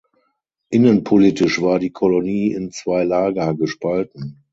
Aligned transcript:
Innenpolitisch 0.71 1.61
war 1.61 1.77
die 1.77 1.91
Kolonie 1.91 2.53
in 2.53 2.71
zwei 2.71 3.03
Lager 3.03 3.53
gespalten. 3.53 4.41